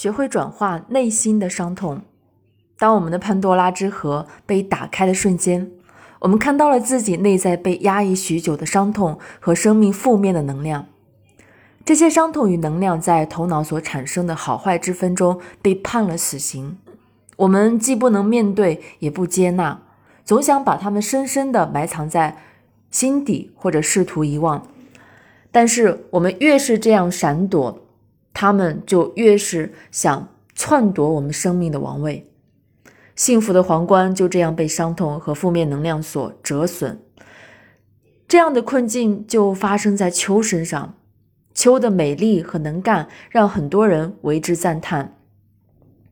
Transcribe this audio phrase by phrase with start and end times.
[0.00, 2.00] 学会转化内心的伤痛。
[2.78, 5.70] 当我们的潘多拉之盒被打开的瞬间，
[6.20, 10.86] 我们看到了自己内在被压抑许久的伤痛和生命负面的能量。
[11.84, 16.78] 这些伤痛与能量在头脑所产生的好坏之分中被判了死刑。
[17.36, 19.82] 我们既不能面对，也不接纳，
[20.24, 22.38] 总想把它们深深地埋藏在
[22.90, 24.66] 心底，或者试图遗忘。
[25.52, 27.82] 但是我们越是这样闪躲，
[28.32, 32.30] 他们就越是想篡夺我们生命的王位。
[33.16, 37.00] 幸福的皇冠就这样被伤痛和负面能量所折损。
[38.26, 40.94] 这样的困境就发生在秋身上。
[41.52, 45.18] 秋的美丽和能干让很多人为之赞叹。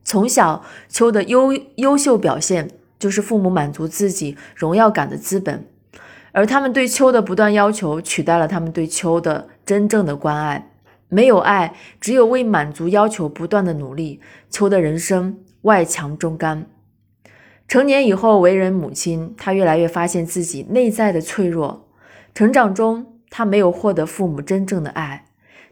[0.03, 5.65] 从小，秋的优优秀表现就是父母满足自己荣耀感的资本，
[6.33, 10.68] 而他们对秋的不断要求取代了他们对秋的真正的关爱。
[11.09, 14.21] 没有爱，只有为满足要求不断的努力。
[14.49, 16.65] 秋的人生外强中干。
[17.67, 21.87] 成年以后，为人母亲，她越来越发现自己内在的脆弱。
[22.33, 25.25] 成长中，她没有获得父母真正的爱。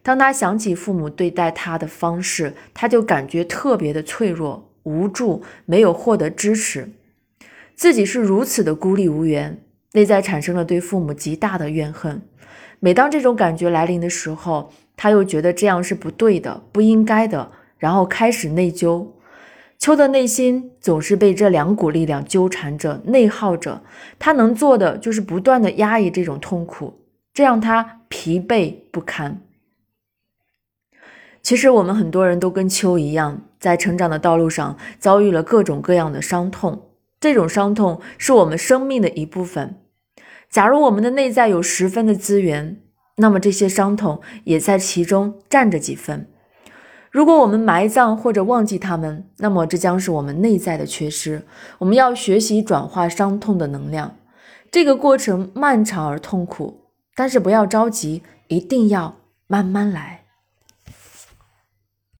[0.03, 6.89] 当他想起父母对待他的方式，他就感觉特别的脆弱、无助，没有获得支持，
[7.75, 9.61] 自己是如此的孤立无援，
[9.91, 12.21] 内在产生了对父母极大的怨恨。
[12.79, 19.07] 每当这种感觉来临的时候，他又觉得这样是不对的、不应该的，然后开始内疚。
[19.77, 23.83] 秋的内心总是被这两股力量纠缠着、内耗着，
[24.17, 26.99] 他能做的就是不断的压抑这种痛苦，
[27.31, 29.39] 这让他疲惫不堪。
[31.43, 36.89] 其实我们很多人都跟秋一样，在成长的道路上遭遇了各种各样的伤痛。
[37.19, 39.79] 这种伤痛是我们生命的一部分。
[40.49, 42.81] 假如我们的内在有十分的资源，
[43.17, 46.27] 那么这些伤痛也在其中占着几分。
[47.09, 51.43] 如果我们埋葬或者忘记他们，那么这将是我们内在的缺失。
[51.79, 54.15] 我们要学习转化伤痛的能量，
[54.69, 56.81] 这个过程漫长而痛苦，
[57.15, 59.15] 但是不要着急，一定要
[59.47, 60.25] 慢慢来。